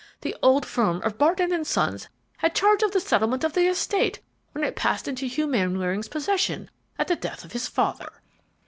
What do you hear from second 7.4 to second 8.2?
of his father."